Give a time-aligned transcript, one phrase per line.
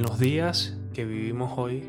[0.00, 1.86] En los días que vivimos hoy,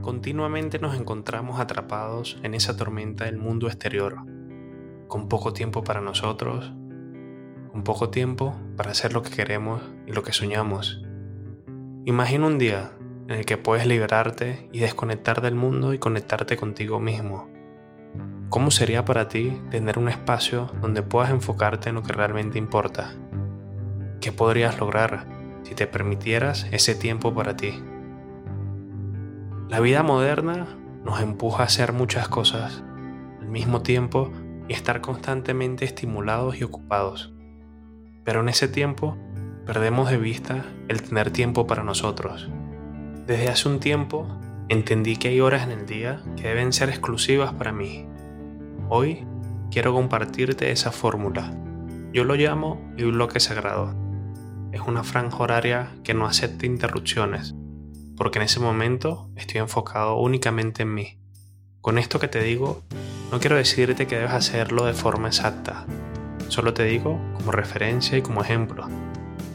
[0.00, 4.16] continuamente nos encontramos atrapados en esa tormenta del mundo exterior,
[5.06, 6.72] con poco tiempo para nosotros,
[7.70, 11.02] con poco tiempo para hacer lo que queremos y lo que soñamos.
[12.06, 12.92] Imagina un día
[13.28, 17.50] en el que puedes liberarte y desconectar del mundo y conectarte contigo mismo.
[18.48, 23.12] ¿Cómo sería para ti tener un espacio donde puedas enfocarte en lo que realmente importa?
[24.22, 27.82] ¿Qué podrías lograr si te permitieras ese tiempo para ti?
[29.68, 30.66] La vida moderna
[31.04, 32.82] nos empuja a hacer muchas cosas
[33.40, 34.30] al mismo tiempo
[34.68, 37.32] y estar constantemente estimulados y ocupados.
[38.24, 39.16] Pero en ese tiempo
[39.66, 42.50] perdemos de vista el tener tiempo para nosotros.
[43.26, 44.26] Desde hace un tiempo
[44.68, 48.06] entendí que hay horas en el día que deben ser exclusivas para mí.
[48.88, 49.26] Hoy
[49.70, 51.56] quiero compartirte esa fórmula.
[52.12, 54.01] Yo lo llamo mi bloque sagrado.
[54.72, 57.54] Es una franja horaria que no acepta interrupciones,
[58.16, 61.18] porque en ese momento estoy enfocado únicamente en mí.
[61.82, 62.82] Con esto que te digo,
[63.30, 65.84] no quiero decirte que debes hacerlo de forma exacta,
[66.48, 68.88] solo te digo como referencia y como ejemplo,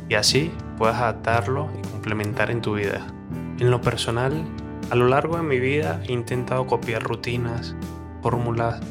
[0.08, 3.08] y así puedas adaptarlo y complementar en tu vida.
[3.60, 4.46] En lo personal,
[4.92, 7.76] a lo largo de mi vida he intentado copiar rutinas,
[8.22, 8.82] fórmulas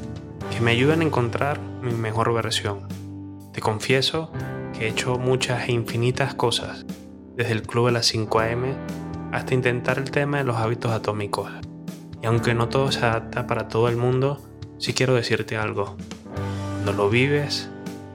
[0.51, 2.89] que me ayuden a encontrar mi mejor versión.
[3.53, 4.33] Te confieso
[4.77, 6.85] que he hecho muchas e infinitas cosas,
[7.35, 8.65] desde el club de las 5 am
[9.33, 11.51] hasta intentar el tema de los hábitos atómicos.
[12.23, 14.43] Y aunque no todo se adapta para todo el mundo,
[14.79, 15.97] sí quiero decirte algo.
[16.75, 17.71] Cuando lo vives,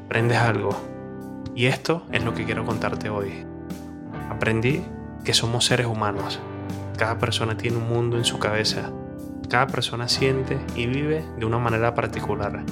[0.05, 0.69] aprendes algo.
[1.55, 3.45] Y esto es lo que quiero contarte hoy.
[4.29, 4.83] Aprendí
[5.23, 6.39] que somos seres humanos.
[6.97, 8.91] Cada persona tiene un mundo en su cabeza.
[9.49, 12.63] Cada persona siente y vive de una manera particular.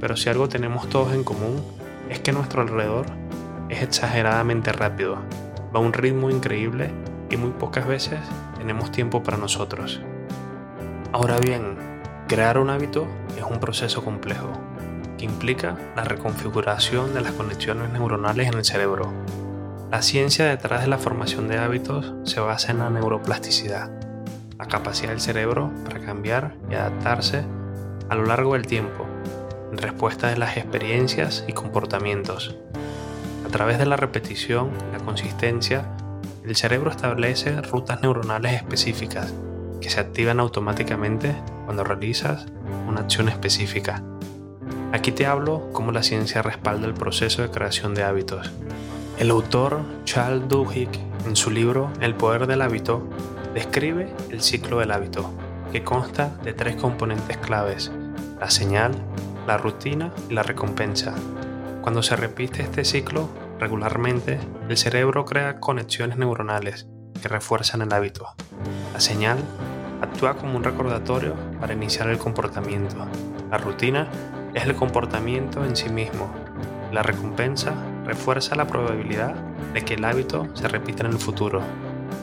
[0.00, 1.62] Pero si algo tenemos todos en común
[2.08, 3.06] es que nuestro alrededor
[3.68, 5.16] es exageradamente rápido,
[5.74, 6.90] va a un ritmo increíble
[7.30, 8.20] y muy pocas veces
[8.58, 10.00] tenemos tiempo para nosotros.
[11.12, 11.76] Ahora bien,
[12.28, 14.52] crear un hábito es un proceso complejo
[15.18, 19.12] que implica la reconfiguración de las conexiones neuronales en el cerebro.
[19.90, 23.90] La ciencia detrás de la formación de hábitos se basa en la neuroplasticidad,
[24.58, 27.44] la capacidad del cerebro para cambiar y adaptarse
[28.08, 29.06] a lo largo del tiempo
[29.70, 32.56] en respuesta de las experiencias y comportamientos.
[33.44, 35.86] A través de la repetición y la consistencia,
[36.44, 39.32] el cerebro establece rutas neuronales específicas
[39.80, 41.34] que se activan automáticamente
[41.64, 42.46] cuando realizas
[42.88, 44.02] una acción específica.
[44.92, 48.52] Aquí te hablo cómo la ciencia respalda el proceso de creación de hábitos.
[49.18, 50.90] El autor Charles Duhigg,
[51.26, 53.08] en su libro El poder del hábito,
[53.54, 55.30] describe el ciclo del hábito,
[55.72, 57.90] que consta de tres componentes claves,
[58.38, 58.92] la señal,
[59.46, 61.14] la rutina y la recompensa.
[61.82, 66.88] Cuando se repite este ciclo regularmente, el cerebro crea conexiones neuronales
[67.20, 68.34] que refuerzan el hábito.
[68.92, 69.38] La señal
[70.02, 73.06] actúa como un recordatorio para iniciar el comportamiento.
[73.50, 74.08] La rutina
[74.54, 76.30] es el comportamiento en sí mismo.
[76.92, 77.74] La recompensa
[78.04, 79.34] refuerza la probabilidad
[79.72, 81.60] de que el hábito se repita en el futuro.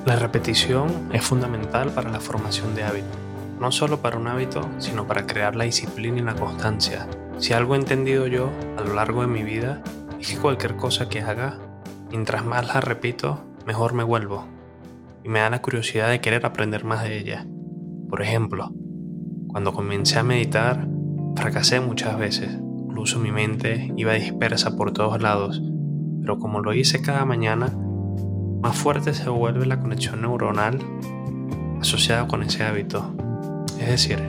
[0.06, 3.33] La repetición es fundamental para la formación de hábitos
[3.64, 7.08] no solo para un hábito, sino para crear la disciplina y la constancia.
[7.38, 9.82] Si algo he entendido yo a lo largo de mi vida
[10.20, 11.60] es que cualquier cosa que haga,
[12.12, 14.46] mientras más la repito, mejor me vuelvo.
[15.24, 17.48] Y me da la curiosidad de querer aprender más de ella.
[18.10, 18.74] Por ejemplo,
[19.48, 20.86] cuando comencé a meditar,
[21.38, 22.60] fracasé muchas veces.
[22.90, 25.62] Incluso mi mente iba dispersa por todos lados.
[26.20, 27.74] Pero como lo hice cada mañana,
[28.62, 30.80] más fuerte se vuelve la conexión neuronal
[31.80, 33.16] asociada con ese hábito.
[33.80, 34.20] Es decir,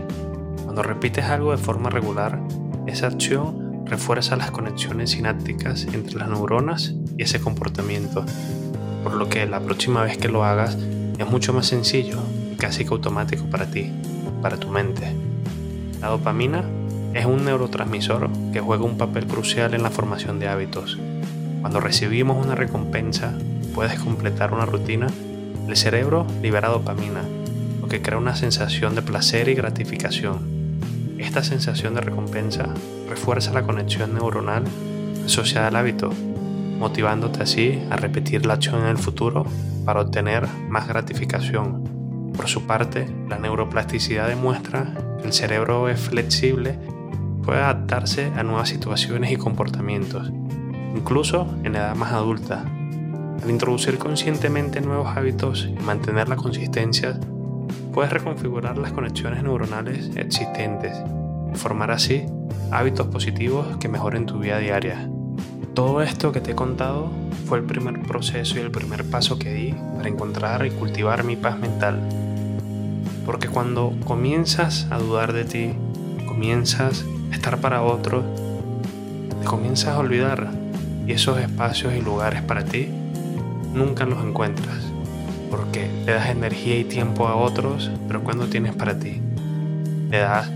[0.65, 2.41] cuando repites algo de forma regular,
[2.87, 8.25] esa acción refuerza las conexiones sinápticas entre las neuronas y ese comportamiento,
[9.03, 10.77] por lo que la próxima vez que lo hagas
[11.19, 12.19] es mucho más sencillo
[12.53, 13.93] y casi que automático para ti,
[14.43, 15.13] para tu mente.
[16.01, 16.65] La dopamina
[17.13, 20.99] es un neurotransmisor que juega un papel crucial en la formación de hábitos.
[21.61, 23.33] Cuando recibimos una recompensa,
[23.75, 25.07] puedes completar una rutina,
[25.69, 27.23] el cerebro libera dopamina
[28.03, 30.55] crea una sensación de placer y gratificación.
[31.19, 32.75] Esta sensación de recompensa
[33.09, 34.65] refuerza la conexión neuronal
[35.25, 36.11] asociada al hábito,
[36.79, 39.47] motivándote así a repetir la acción en el futuro
[39.85, 42.33] para obtener más gratificación.
[42.37, 46.79] Por su parte, la neuroplasticidad demuestra que el cerebro es flexible,
[47.45, 50.31] puede adaptarse a nuevas situaciones y comportamientos,
[50.95, 52.65] incluso en edad más adulta.
[53.43, 57.19] Al introducir conscientemente nuevos hábitos y mantener la consistencia,
[57.95, 60.93] puedes reconfigurar las conexiones neuronales existentes
[61.53, 62.27] y formar así
[62.73, 65.09] hábitos positivos que mejoren tu vida diaria.
[65.75, 67.13] Todo esto que te he contado
[67.47, 71.37] fue el primer proceso y el primer paso que di para encontrar y cultivar mi
[71.37, 72.01] paz mental.
[73.25, 75.71] Porque cuando comienzas a dudar de ti,
[76.27, 78.25] comienzas a estar para otros,
[79.41, 80.51] te comienzas a olvidar
[81.07, 82.89] y esos espacios y lugares para ti
[83.73, 84.94] nunca los encuentras.
[85.57, 89.21] Porque le das energía y tiempo a otros, pero cuando tienes para ti.
[90.11, 90.51] Le das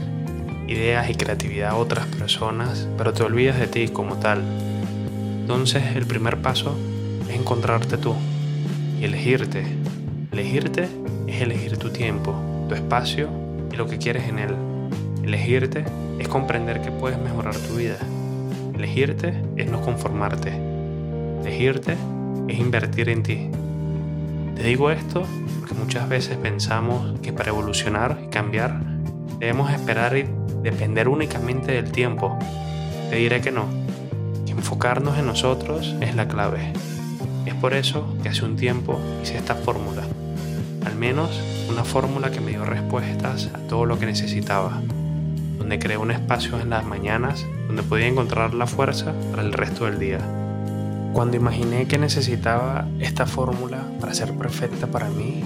[0.66, 4.42] ideas y creatividad a otras personas, pero te olvidas de ti como tal.
[5.40, 6.76] Entonces el primer paso
[7.28, 8.16] es encontrarte tú
[9.00, 9.62] y elegirte.
[10.32, 10.88] Elegirte
[11.28, 12.34] es elegir tu tiempo,
[12.68, 13.28] tu espacio
[13.72, 14.56] y lo que quieres en él.
[15.22, 15.84] Elegirte
[16.18, 17.98] es comprender que puedes mejorar tu vida.
[18.74, 20.52] Elegirte es no conformarte.
[21.42, 21.96] Elegirte
[22.48, 23.48] es invertir en ti.
[24.58, 25.24] Te digo esto
[25.60, 28.80] porque muchas veces pensamos que para evolucionar y cambiar
[29.38, 30.26] debemos esperar y
[30.62, 32.36] depender únicamente del tiempo.
[33.08, 33.66] Te diré que no,
[34.48, 36.72] enfocarnos en nosotros es la clave.
[37.46, 40.02] Es por eso que hace un tiempo hice esta fórmula,
[40.84, 41.40] al menos
[41.70, 44.82] una fórmula que me dio respuestas a todo lo que necesitaba,
[45.56, 49.84] donde creé un espacio en las mañanas donde podía encontrar la fuerza para el resto
[49.84, 50.37] del día.
[51.18, 55.42] Cuando imaginé que necesitaba esta fórmula para ser perfecta para mí,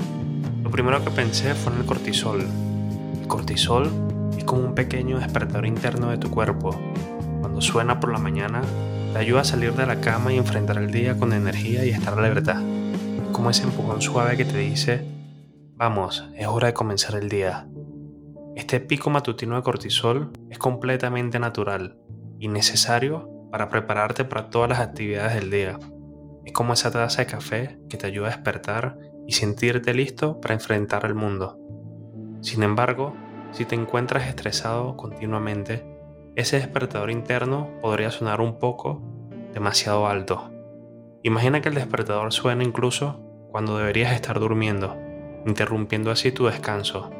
[0.63, 2.47] lo primero que pensé fue en el cortisol.
[3.19, 3.91] El cortisol
[4.37, 6.79] es como un pequeño despertador interno de tu cuerpo.
[7.41, 8.61] Cuando suena por la mañana,
[9.15, 12.19] te ayuda a salir de la cama y enfrentar el día con energía y estar
[12.19, 12.61] alerta.
[13.33, 15.07] Como ese empujón suave que te dice,
[15.77, 17.67] vamos, es hora de comenzar el día.
[18.57, 21.97] Este pico matutino de cortisol es completamente natural
[22.39, 25.79] y necesario para prepararte para todas las actividades del día.
[26.45, 30.55] Es como esa taza de café que te ayuda a despertar y sentirte listo para
[30.55, 31.59] enfrentar el mundo.
[32.41, 33.15] Sin embargo,
[33.53, 35.87] si te encuentras estresado continuamente,
[36.35, 39.03] ese despertador interno podría sonar un poco
[39.53, 40.51] demasiado alto.
[41.23, 43.21] Imagina que el despertador suena incluso
[43.51, 44.97] cuando deberías estar durmiendo,
[45.47, 47.11] interrumpiendo así tu descanso.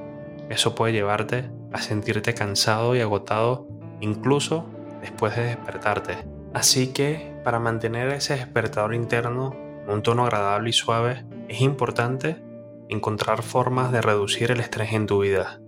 [0.49, 3.69] Eso puede llevarte a sentirte cansado y agotado
[4.01, 4.67] incluso
[5.03, 6.17] después de despertarte.
[6.55, 9.55] Así que, para mantener ese despertador interno
[9.85, 12.43] en un tono agradable y suave, es importante
[12.89, 15.61] encontrar formas de reducir el estrés en tu vida.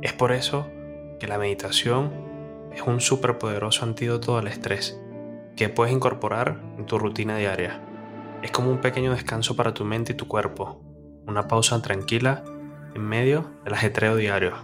[0.00, 0.68] Es por eso
[1.18, 2.12] que la meditación
[2.74, 4.98] es un superpoderoso antídoto al estrés
[5.56, 7.82] que puedes incorporar en tu rutina diaria.
[8.42, 10.82] Es como un pequeño descanso para tu mente y tu cuerpo,
[11.26, 12.42] una pausa tranquila
[12.94, 14.54] en medio del ajetreo diario.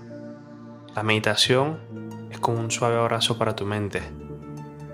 [0.95, 1.81] La meditación
[2.39, 4.01] es como un suave abrazo para tu mente.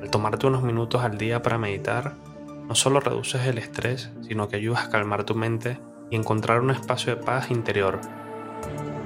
[0.00, 2.14] Al tomarte unos minutos al día para meditar,
[2.66, 5.78] no solo reduces el estrés, sino que ayudas a calmar tu mente
[6.10, 8.00] y encontrar un espacio de paz interior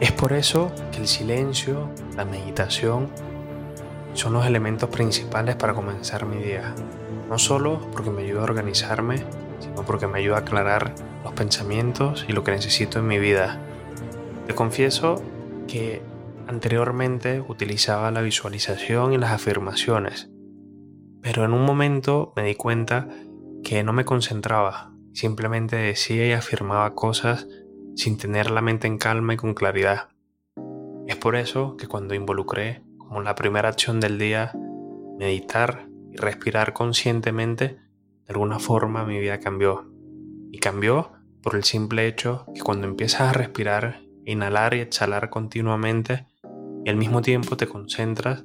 [0.01, 3.09] es por eso que el silencio, la meditación,
[4.15, 6.73] son los elementos principales para comenzar mi día.
[7.29, 9.25] No solo porque me ayuda a organizarme,
[9.59, 10.95] sino porque me ayuda a aclarar
[11.25, 13.59] los pensamientos y lo que necesito en mi vida.
[14.47, 15.21] Te confieso
[15.67, 16.01] que
[16.49, 20.31] anteriormente utilizaba la visualización y las afirmaciones,
[21.21, 23.09] pero en un momento me di cuenta
[23.63, 27.47] que no me concentraba, simplemente decía y afirmaba cosas
[27.97, 30.09] sin tener la mente en calma y con claridad.
[31.07, 34.53] Es por eso que cuando involucré como la primera acción del día
[35.19, 37.79] meditar y respirar conscientemente,
[38.27, 39.91] de alguna forma mi vida cambió.
[40.51, 41.13] Y cambió
[41.43, 46.27] por el simple hecho que cuando empiezas a respirar, inhalar y exhalar continuamente
[46.85, 48.45] y al mismo tiempo te concentras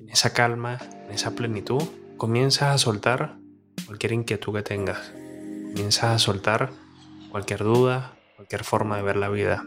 [0.00, 1.82] en esa calma, en esa plenitud,
[2.16, 3.36] comienzas a soltar
[3.86, 5.12] cualquier inquietud que tengas.
[5.74, 6.72] Comienzas a soltar
[7.30, 9.66] cualquier duda, cualquier forma de ver la vida.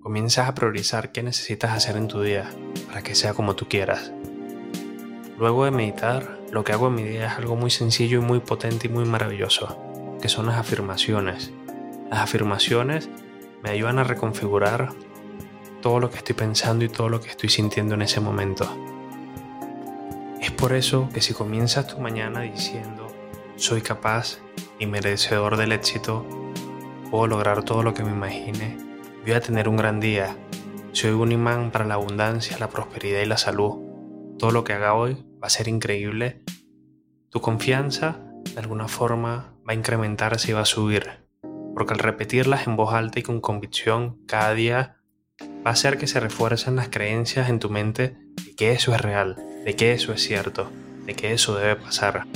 [0.00, 2.50] Comienzas a priorizar qué necesitas hacer en tu día
[2.88, 4.12] para que sea como tú quieras.
[5.38, 8.40] Luego de meditar, lo que hago en mi día es algo muy sencillo y muy
[8.40, 9.78] potente y muy maravilloso,
[10.20, 11.52] que son las afirmaciones.
[12.10, 13.08] Las afirmaciones
[13.62, 14.90] me ayudan a reconfigurar
[15.84, 18.66] todo lo que estoy pensando y todo lo que estoy sintiendo en ese momento.
[20.40, 23.08] Es por eso que si comienzas tu mañana diciendo
[23.56, 24.38] soy capaz
[24.78, 26.24] y merecedor del éxito,
[27.10, 28.78] puedo lograr todo lo que me imagine.
[29.24, 30.34] Voy a tener un gran día.
[30.92, 33.76] Soy un imán para la abundancia, la prosperidad y la salud.
[34.38, 36.42] Todo lo que haga hoy va a ser increíble.
[37.28, 38.20] Tu confianza,
[38.54, 41.28] de alguna forma, va a incrementarse y va a subir.
[41.74, 44.96] Porque al repetirlas en voz alta y con convicción cada día,
[45.64, 49.00] va a hacer que se refuercen las creencias en tu mente de que eso es
[49.00, 50.70] real, de que eso es cierto,
[51.06, 52.26] de que eso debe pasar.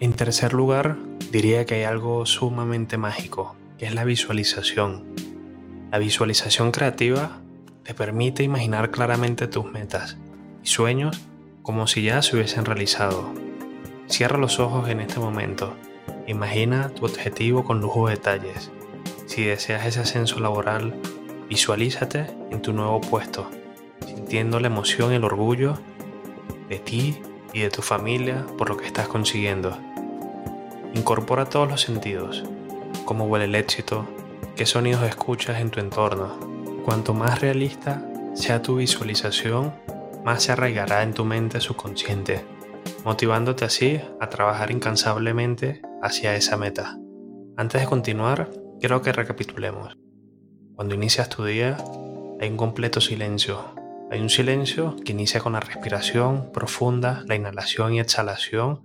[0.00, 0.96] En tercer lugar,
[1.30, 5.02] diría que hay algo sumamente mágico es la visualización.
[5.90, 7.40] La visualización creativa
[7.82, 10.18] te permite imaginar claramente tus metas
[10.62, 11.20] y sueños
[11.62, 13.34] como si ya se hubiesen realizado.
[14.06, 15.74] Cierra los ojos en este momento.
[16.28, 18.70] Imagina tu objetivo con lujo de detalles.
[19.26, 20.94] Si deseas ese ascenso laboral,
[21.48, 23.50] visualízate en tu nuevo puesto,
[24.06, 25.78] sintiendo la emoción y el orgullo
[26.68, 27.20] de ti
[27.52, 29.76] y de tu familia por lo que estás consiguiendo.
[30.94, 32.44] Incorpora todos los sentidos,
[33.04, 34.06] cómo huele el éxito,
[34.56, 36.38] qué sonidos escuchas en tu entorno.
[36.84, 39.72] Cuanto más realista sea tu visualización,
[40.24, 42.44] más se arraigará en tu mente subconsciente
[43.04, 46.98] motivándote así a trabajar incansablemente hacia esa meta.
[47.56, 49.96] Antes de continuar, quiero que recapitulemos.
[50.74, 51.76] Cuando inicias tu día,
[52.42, 53.72] hay un completo silencio.
[54.10, 58.82] Hay un silencio que inicia con la respiración profunda, la inhalación y exhalación,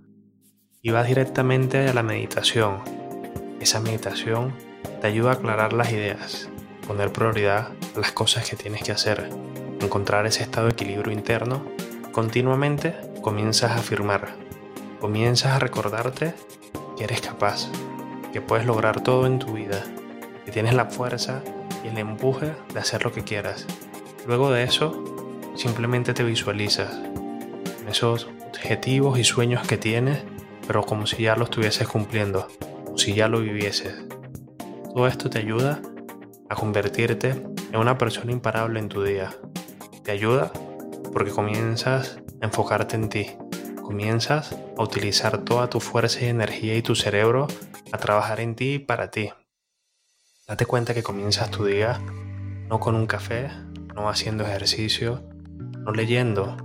[0.80, 2.78] y va directamente a la meditación.
[3.60, 4.54] Esa meditación
[5.00, 6.48] te ayuda a aclarar las ideas,
[6.86, 9.28] poner prioridad a las cosas que tienes que hacer,
[9.80, 11.66] encontrar ese estado de equilibrio interno
[12.12, 14.36] continuamente comienzas a afirmar,
[15.00, 16.32] comienzas a recordarte
[16.96, 17.68] que eres capaz,
[18.32, 19.82] que puedes lograr todo en tu vida,
[20.44, 21.42] que tienes la fuerza
[21.84, 23.66] y el empuje de hacer lo que quieras.
[24.26, 25.04] Luego de eso,
[25.54, 26.92] simplemente te visualizas
[27.80, 30.24] en esos objetivos y sueños que tienes,
[30.66, 32.48] pero como si ya lo estuvieses cumpliendo,
[32.84, 33.94] como si ya lo vivieses.
[34.94, 35.80] Todo esto te ayuda
[36.48, 37.30] a convertirte
[37.72, 39.34] en una persona imparable en tu día.
[40.02, 40.52] Te ayuda
[41.12, 43.26] porque comienzas enfocarte en ti.
[43.82, 47.46] Comienzas a utilizar toda tu fuerza y energía y tu cerebro
[47.92, 49.30] a trabajar en ti y para ti.
[50.48, 52.00] Date cuenta que comienzas tu día
[52.70, 53.50] no con un café,
[53.94, 55.22] no haciendo ejercicio,
[55.84, 56.56] no leyendo,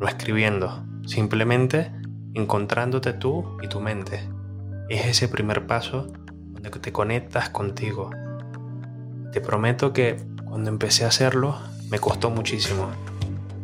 [0.00, 1.92] no escribiendo, simplemente
[2.34, 4.28] encontrándote tú y tu mente.
[4.88, 6.08] Es ese primer paso
[6.50, 8.10] donde te conectas contigo.
[9.32, 12.90] Te prometo que cuando empecé a hacerlo me costó muchísimo.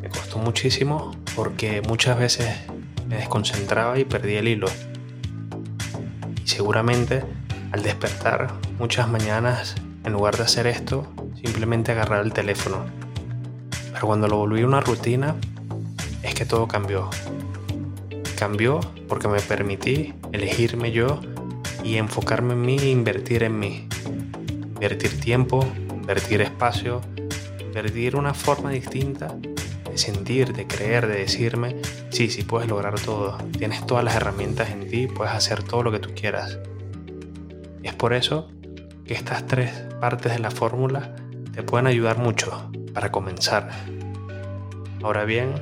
[0.01, 2.49] Me costó muchísimo porque muchas veces
[3.09, 4.69] me desconcentraba y perdía el hilo.
[6.45, 7.25] Y seguramente
[7.75, 12.85] al despertar muchas mañanas, en lugar de hacer esto, simplemente agarrar el teléfono.
[13.93, 15.35] Pero cuando lo volví una rutina,
[16.23, 17.11] es que todo cambió.
[18.39, 18.79] Cambió
[19.09, 21.21] porque me permití elegirme yo
[21.83, 23.89] y enfocarme en mí e invertir en mí.
[24.75, 27.01] Invertir tiempo, invertir espacio,
[27.59, 29.35] invertir una forma distinta
[29.91, 31.75] de sentir, de creer, de decirme,
[32.11, 35.91] sí, sí puedes lograr todo, tienes todas las herramientas en ti, puedes hacer todo lo
[35.91, 36.61] que tú quieras.
[37.85, 38.49] Es por eso
[39.05, 41.15] que estas tres partes de la fórmula
[41.53, 43.71] te pueden ayudar mucho para comenzar.
[45.03, 45.53] Ahora bien,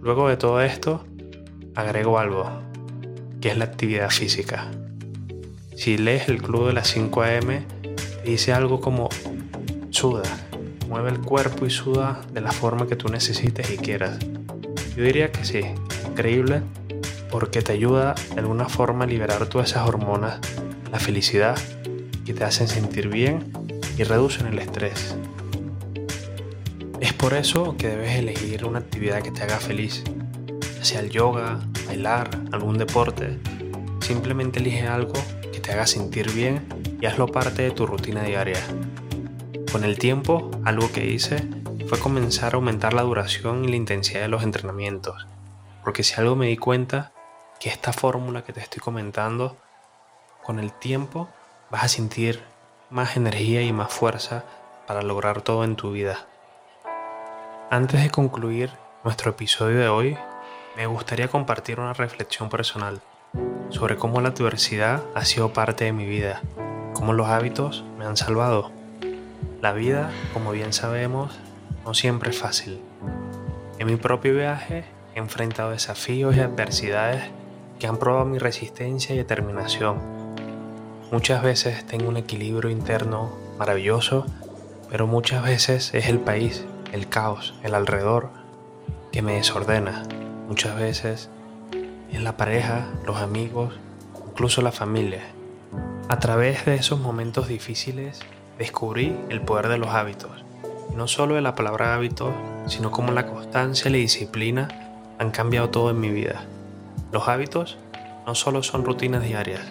[0.00, 1.04] luego de todo esto,
[1.74, 2.48] agrego algo,
[3.40, 4.70] que es la actividad física.
[5.76, 7.64] Si lees el club de las 5 am,
[8.24, 9.08] dice algo como
[9.90, 10.22] suda,
[10.88, 14.20] mueve el cuerpo y suda de la forma que tú necesites y quieras.
[14.96, 15.62] Yo diría que sí,
[16.08, 16.62] increíble,
[17.28, 20.38] porque te ayuda de alguna forma a liberar todas esas hormonas,
[20.94, 21.58] la felicidad,
[22.24, 23.52] que te hacen sentir bien
[23.98, 25.16] y reducen el estrés.
[27.00, 30.04] Es por eso que debes elegir una actividad que te haga feliz,
[30.82, 31.58] sea el yoga,
[31.88, 33.40] bailar, algún deporte.
[34.02, 35.14] Simplemente elige algo
[35.52, 36.64] que te haga sentir bien
[37.00, 38.62] y hazlo parte de tu rutina diaria.
[39.72, 41.42] Con el tiempo, algo que hice
[41.88, 45.26] fue comenzar a aumentar la duración y la intensidad de los entrenamientos,
[45.82, 47.10] porque si algo me di cuenta,
[47.58, 49.56] que esta fórmula que te estoy comentando,
[50.44, 51.28] con el tiempo
[51.70, 52.42] vas a sentir
[52.90, 54.44] más energía y más fuerza
[54.86, 56.26] para lograr todo en tu vida.
[57.70, 58.70] Antes de concluir
[59.02, 60.18] nuestro episodio de hoy,
[60.76, 63.00] me gustaría compartir una reflexión personal
[63.70, 66.42] sobre cómo la adversidad ha sido parte de mi vida,
[66.92, 68.70] cómo los hábitos me han salvado.
[69.62, 71.38] La vida, como bien sabemos,
[71.84, 72.80] no siempre es fácil.
[73.78, 74.84] En mi propio viaje
[75.14, 77.24] he enfrentado desafíos y adversidades
[77.78, 80.13] que han probado mi resistencia y determinación.
[81.12, 84.26] Muchas veces tengo un equilibrio interno maravilloso,
[84.90, 88.30] pero muchas veces es el país, el caos, el alrededor,
[89.12, 90.02] que me desordena.
[90.48, 91.28] Muchas veces
[92.10, 93.74] es la pareja, los amigos,
[94.30, 95.22] incluso la familia.
[96.08, 98.20] A través de esos momentos difíciles
[98.58, 100.30] descubrí el poder de los hábitos.
[100.94, 102.32] no solo de la palabra hábitos,
[102.66, 104.68] sino como la constancia y la disciplina
[105.18, 106.44] han cambiado todo en mi vida.
[107.10, 107.78] Los hábitos
[108.26, 109.62] no solo son rutinas diarias,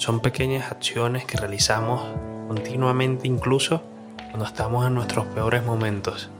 [0.00, 2.00] son pequeñas acciones que realizamos
[2.48, 3.82] continuamente incluso
[4.30, 6.30] cuando estamos en nuestros peores momentos.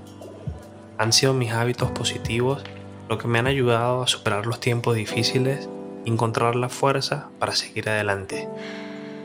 [0.97, 2.65] Han sido mis hábitos positivos
[3.11, 5.69] lo que me han ayudado a superar los tiempos difíciles
[6.07, 8.49] y encontrar la fuerza para seguir adelante.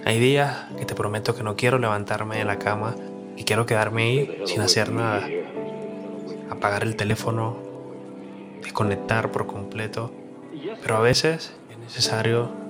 [0.04, 2.94] Hay días que te prometo que no quiero levantarme de la cama
[3.38, 5.30] y quiero quedarme ahí sin hacer nada.
[6.50, 7.56] Apagar el teléfono,
[8.62, 10.12] desconectar por completo.
[10.82, 12.65] Pero a veces es necesario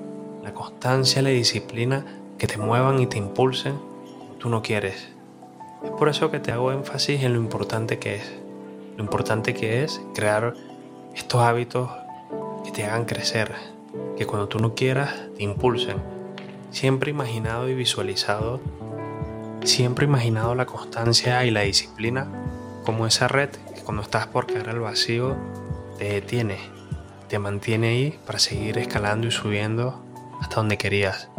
[0.46, 2.06] la constancia y la disciplina
[2.38, 3.80] que te muevan y te impulsen
[4.40, 5.08] tú no quieres.
[5.84, 8.32] Es por eso que te hago énfasis en lo importante que es.
[8.96, 10.54] Lo importante que es crear
[11.16, 11.90] estos hábitos
[12.64, 13.52] que te hagan crecer,
[14.16, 15.98] que cuando tú no quieras te impulsen.
[16.70, 18.62] Siempre imaginado y visualizado,
[19.64, 22.28] siempre imaginado la constancia y la disciplina
[22.86, 25.36] como esa red que cuando estás por caer al vacío
[25.98, 26.60] te detiene,
[27.30, 30.06] te mantiene ahí para seguir escalando y subiendo
[30.42, 31.30] hasta donde querías.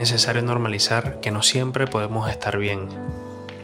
[0.00, 2.88] Es necesario normalizar que no siempre podemos estar bien.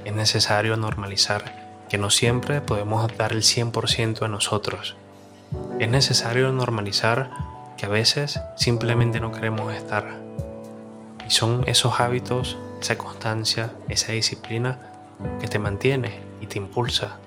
[0.05, 4.97] Es necesario normalizar que no siempre podemos dar el 100% de nosotros.
[5.79, 7.31] Es necesario normalizar
[7.77, 10.21] que a veces simplemente no queremos estar.
[11.27, 14.79] Y son esos hábitos, esa constancia, esa disciplina
[15.41, 17.19] que te mantiene y te impulsa.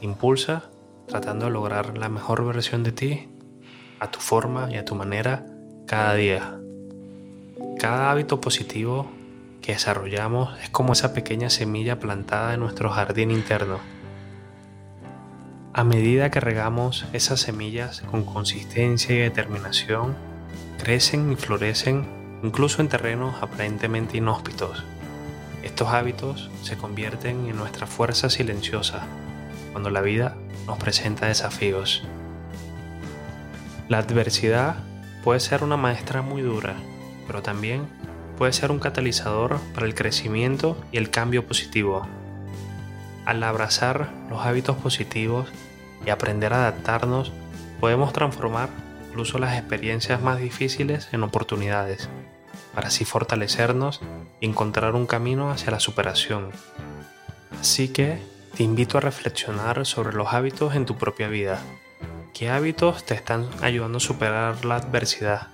[0.00, 0.64] Impulsa
[1.06, 3.28] tratando de lograr la mejor versión de ti
[4.00, 5.46] a tu forma y a tu manera
[5.86, 6.58] cada día.
[7.78, 9.10] Cada hábito positivo
[9.60, 13.80] que desarrollamos es como esa pequeña semilla plantada en nuestro jardín interno.
[15.74, 20.16] A medida que regamos esas semillas con consistencia y determinación,
[20.78, 22.06] crecen y florecen
[22.42, 24.84] incluso en terrenos aparentemente inhóspitos.
[25.62, 29.06] Estos hábitos se convierten en nuestra fuerza silenciosa
[29.72, 30.36] cuando la vida
[30.66, 32.04] nos presenta desafíos.
[33.88, 34.76] La adversidad
[35.24, 36.76] puede ser una maestra muy dura,
[37.26, 37.88] pero también
[38.36, 42.06] puede ser un catalizador para el crecimiento y el cambio positivo.
[43.24, 45.48] Al abrazar los hábitos positivos
[46.04, 47.32] y aprender a adaptarnos,
[47.80, 48.68] podemos transformar
[49.08, 52.10] incluso las experiencias más difíciles en oportunidades,
[52.74, 54.02] para así fortalecernos
[54.40, 56.50] y encontrar un camino hacia la superación.
[57.58, 58.18] Así que
[58.54, 61.62] te invito a reflexionar sobre los hábitos en tu propia vida.
[62.34, 65.50] ¿Qué hábitos te están ayudando a superar la adversidad?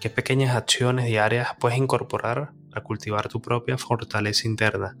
[0.00, 4.96] ¿Qué pequeñas acciones diarias puedes incorporar para cultivar tu propia fortaleza interna?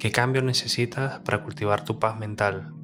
[0.00, 2.74] ¿Qué cambios necesitas para cultivar tu paz mental?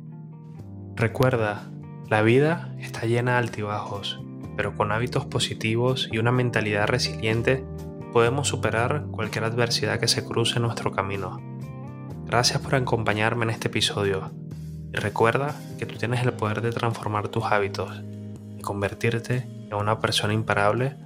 [0.95, 1.69] Recuerda,
[2.09, 4.21] la vida está llena de altibajos,
[4.57, 7.65] pero con hábitos positivos y una mentalidad resiliente
[8.13, 11.41] podemos superar cualquier adversidad que se cruce en nuestro camino.
[12.27, 14.46] Gracias por acompañarme en este episodio
[14.97, 18.03] recuerda que tú tienes el poder de transformar tus hábitos
[18.59, 20.97] y convertirte en una persona imparable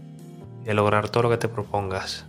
[0.62, 2.26] y de lograr todo lo que te propongas.